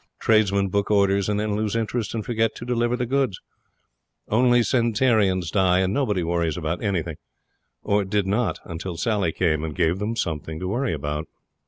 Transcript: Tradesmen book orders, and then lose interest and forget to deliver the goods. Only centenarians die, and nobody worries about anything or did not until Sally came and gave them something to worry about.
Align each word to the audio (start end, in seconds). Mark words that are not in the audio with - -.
Tradesmen 0.17 0.69
book 0.69 0.89
orders, 0.89 1.29
and 1.29 1.39
then 1.39 1.55
lose 1.55 1.75
interest 1.75 2.15
and 2.15 2.25
forget 2.25 2.55
to 2.55 2.65
deliver 2.65 2.97
the 2.97 3.05
goods. 3.05 3.39
Only 4.29 4.63
centenarians 4.63 5.51
die, 5.51 5.81
and 5.81 5.93
nobody 5.93 6.23
worries 6.23 6.57
about 6.57 6.81
anything 6.81 7.17
or 7.83 8.03
did 8.03 8.25
not 8.25 8.57
until 8.65 8.97
Sally 8.97 9.31
came 9.31 9.63
and 9.63 9.75
gave 9.75 9.99
them 9.99 10.15
something 10.15 10.59
to 10.59 10.67
worry 10.67 10.91
about. 10.93 11.27